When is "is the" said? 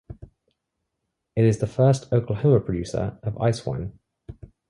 1.45-1.67